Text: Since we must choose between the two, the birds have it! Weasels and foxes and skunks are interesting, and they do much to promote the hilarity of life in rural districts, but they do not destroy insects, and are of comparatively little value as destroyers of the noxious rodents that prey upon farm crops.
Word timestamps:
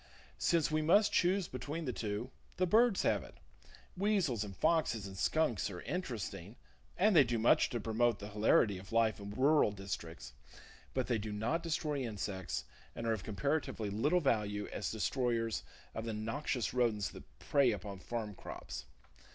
Since 0.39 0.71
we 0.71 0.81
must 0.81 1.13
choose 1.13 1.47
between 1.47 1.85
the 1.85 1.93
two, 1.93 2.31
the 2.57 2.65
birds 2.65 3.03
have 3.03 3.21
it! 3.23 3.35
Weasels 3.95 4.43
and 4.43 4.57
foxes 4.57 5.05
and 5.05 5.15
skunks 5.15 5.69
are 5.69 5.83
interesting, 5.83 6.55
and 6.97 7.15
they 7.15 7.23
do 7.23 7.37
much 7.37 7.69
to 7.69 7.79
promote 7.79 8.17
the 8.17 8.29
hilarity 8.29 8.79
of 8.79 8.91
life 8.91 9.19
in 9.19 9.29
rural 9.29 9.71
districts, 9.71 10.33
but 10.95 11.05
they 11.05 11.19
do 11.19 11.31
not 11.31 11.61
destroy 11.61 12.01
insects, 12.01 12.63
and 12.95 13.05
are 13.05 13.13
of 13.13 13.23
comparatively 13.23 13.91
little 13.91 14.21
value 14.21 14.65
as 14.73 14.91
destroyers 14.91 15.61
of 15.93 16.05
the 16.05 16.13
noxious 16.13 16.73
rodents 16.73 17.09
that 17.09 17.37
prey 17.37 17.71
upon 17.71 17.99
farm 17.99 18.33
crops. 18.33 18.85